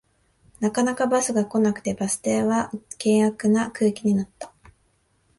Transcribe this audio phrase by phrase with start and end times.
[0.61, 4.51] なかなかバスが来なくてバス停は険悪な空気になった